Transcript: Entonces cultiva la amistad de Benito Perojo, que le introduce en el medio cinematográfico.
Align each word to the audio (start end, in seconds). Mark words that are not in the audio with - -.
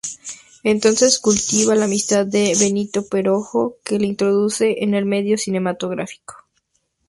Entonces 0.63 1.19
cultiva 1.19 1.75
la 1.75 1.85
amistad 1.85 2.25
de 2.25 2.57
Benito 2.59 3.05
Perojo, 3.05 3.77
que 3.83 3.99
le 3.99 4.07
introduce 4.07 4.77
en 4.83 4.95
el 4.95 5.05
medio 5.05 5.37
cinematográfico. 5.37 6.43